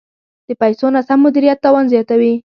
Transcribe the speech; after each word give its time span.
د 0.47 0.49
پیسو 0.61 0.85
ناسم 0.95 1.19
مدیریت 1.25 1.57
تاوان 1.63 1.85
زیاتوي. 1.93 2.33